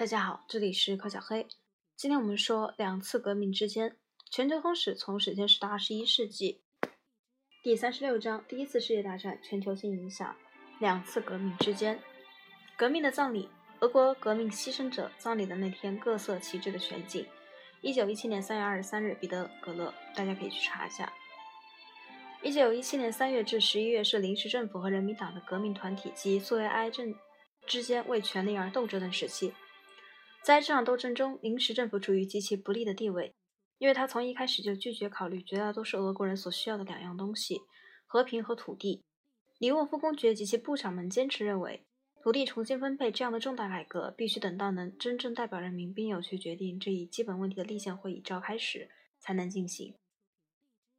[0.00, 1.46] 大家好，这里是柯小黑。
[1.94, 3.98] 今天我们说两次革命之间，
[4.30, 6.62] 全球通史从史前史到二十一世纪。
[7.62, 10.34] 第三十六章：第一次世界大战全球性影响。
[10.78, 12.00] 两次革命之间，
[12.78, 13.50] 革命的葬礼，
[13.80, 17.26] 俄国革命牺牲者葬礼的那天，各色旗帜的全景。
[17.82, 21.12] 一九一七年三月二十三日，彼得格勒，大家可以去查一下。
[22.42, 27.14] 一九一七年三月至十一月是临时政府和人民党的革命团体及苏维埃政
[27.66, 29.52] 之间为权力而斗争的时期。
[30.42, 33.34] 在这场斗争中，临时政府处于极其不利的地位，
[33.78, 37.60] 因为他从一开始就拒绝考虑绝大多数俄国人所需要的两样东西：
[38.06, 39.02] 和平和土地。
[39.58, 41.84] 里沃夫公爵及其部长们坚持认为，
[42.22, 49.94] 土地重新分配这样的重大改革必须等到能真正代表人民并有权决定这一基本问题的立宪会议召开时才能进行。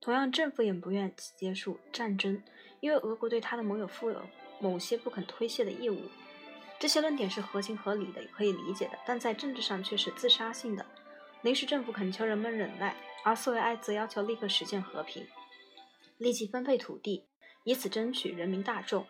[0.00, 2.42] 同样，政府也不愿结束战争，
[2.80, 4.22] 因为俄国对他的盟友负有
[4.60, 6.02] 某些不肯推卸的义务。
[6.80, 10.86] 这些论点是合情合理的，也可以理解的，但在政治上却是自杀性的。
[11.42, 15.28] 临时政府恳求人们忍耐，而苏维埃则要求立刻实现和平，
[16.16, 17.28] 立即分配土地，
[17.64, 19.06] 以此争取人民大众。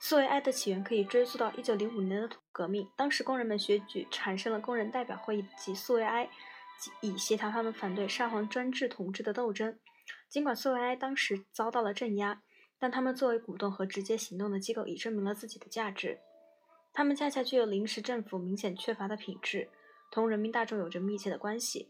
[0.00, 6.28] 苏维埃的起源可以追溯到1905年的革命，当时工人们选举产生了工人代表会议及苏维埃，
[7.00, 9.78] 以协调他们反对沙皇专制统治的斗争。
[10.28, 12.42] 尽管苏维埃当时遭到了镇压，
[12.76, 16.18] 但他们作为鼓动和直接行动的机构，已证明了自己的价值。
[16.98, 19.68] 他们恰恰具有临时政府明显缺乏的品质，
[20.10, 21.86] 同人民大众有着密切的关系。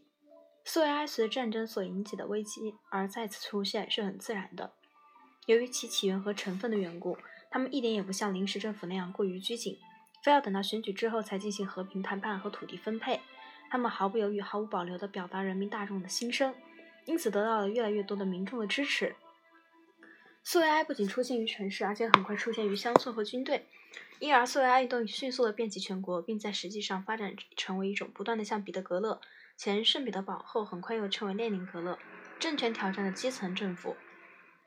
[0.63, 4.71] 苏维埃随战争所引起的危机而再次出现是很自然的。
[5.47, 7.17] 由于其起源和成分的缘故，
[7.49, 9.79] 他们一点也不像临时政府那样过于拘谨，
[10.23, 13.19] 非要等到选举之后才进行和平谈判和土地分配。
[13.71, 16.53] 他们毫不犹豫、毫无保留地表达人民大众的心声，
[17.05, 19.15] 因此得到了越来越多的民众的支持。
[20.43, 23.67] 苏维埃不仅出现于城市，而且很快出现于乡村和军队。
[24.19, 29.21] 因而，苏维埃运动迅速地遍及全国，并在实际上发展成为一种不断的向彼得格勒
[29.55, 31.97] （前圣彼得堡，后很快又称为列宁格勒）
[32.39, 33.95] 政权挑战的基层政府。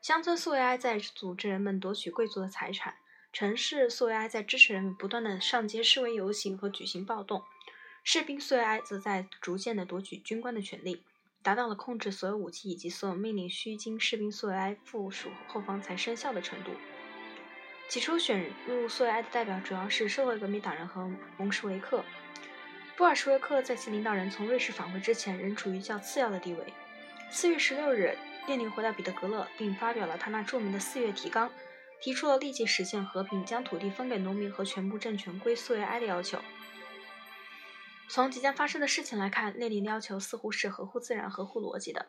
[0.01, 2.97] 乡村苏维埃在组织人们夺取贵族的财产，
[3.33, 7.43] 城市苏维埃在支持人们不断地上街示威游行和举行暴动，
[8.03, 11.03] 士兵苏维埃则在逐渐地夺取军官的权利，
[11.43, 16.71] 达到了控制所有武器以及所有命令需经士兵苏维埃附属后方才生效的程度。
[17.89, 22.05] 起初选入苏维埃的代表主要是社会革命党人和蒙什维克。
[22.97, 26.73] 布尔什维克在其领导人从瑞士返回之前仍处于较次要的地位。
[27.31, 28.17] 四月十六日，
[28.47, 31.51] 列宁回到彼得格勒，并发表了他那著名的四月提纲，
[32.01, 36.39] 提出了立即实现和平、将土地分给农民和全部政权归苏维埃的要求。
[38.15, 42.09] 从即将发生的事情来看，列宁的要求似乎是合乎自然、合乎逻辑的。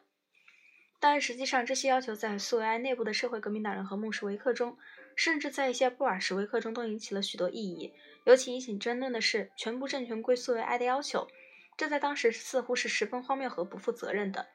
[0.99, 4.77] 但实际上，这些要求在苏维埃内部的社会革命党人和孟什维克中，
[5.15, 7.93] 甚至在一些布尔什维克中都引起了许多异议。
[8.25, 11.25] 尤其引起争论的是全部政权归苏维埃的要求，
[11.77, 14.47] 这在当时似乎是十分荒谬和不负责任的。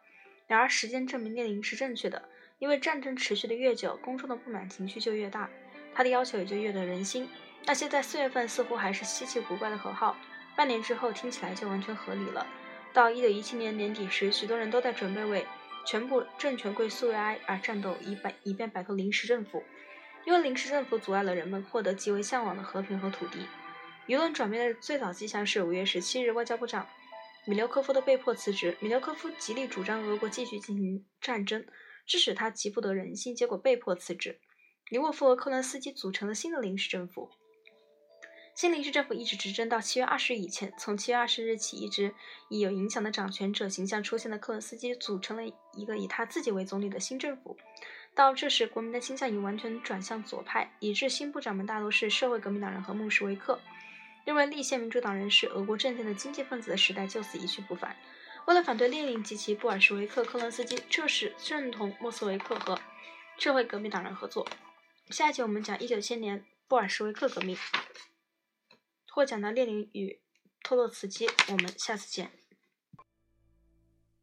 [0.47, 5.49] 然而，时间证明列宁是正确的，因为战争持续的越久，公众的不满情绪就越大，
[5.95, 7.27] 他的要求也就越得人心。
[7.65, 10.15] 那些在四月份似乎还是稀奇古怪的口号，
[10.59, 12.45] 半年之后听起来就完全合理了。
[12.93, 15.47] 到一九一七年年底时，许多人都在准备为。
[15.87, 19.63] 全部政权归苏维埃而战斗，以摆以便摆脱临时政府，
[20.27, 23.47] 因为临时政府阻碍了人们获得极为向往的和平和土地。
[24.09, 26.89] 舆论转变的最早迹象是五月十七日，外交部长
[27.47, 28.77] 米留科夫的被迫辞职。
[28.81, 31.65] 米留科夫极力主张俄国继续进行战争，
[32.05, 34.41] 致使他极不得人心，结果被迫辞职。
[34.91, 37.31] 里沃夫和克伦斯基组成了新的临时政府。
[38.59, 40.75] 新临时政府一直执政到七月二十日以前。
[40.77, 42.13] 从七月二十日起，一直
[42.49, 47.57] 以有影响的掌权者形象出现的克伦斯基组成了一个以他自己为总理的新政府。
[48.17, 53.61] 到这时，国民的倾向已完全转向左派，以致新部长们大多是社会革命党人和穆什维克。
[54.25, 57.95] 认为立宪民主党人是俄国政见的经济分子的时代就此一去不返。
[58.47, 62.77] 为了反对列宁及其布尔什维克，克伦斯基这时正同莫斯维克和
[63.39, 64.49] 社会革命党人合作。
[65.11, 67.57] 下一集我们讲一九七年布尔什维克革命。
[69.11, 70.21] 获奖的列宁与
[70.63, 72.31] 托洛茨基，我们下次见。